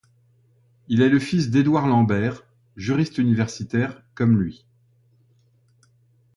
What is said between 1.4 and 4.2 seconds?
d'Édouard Lambert, juriste universitaire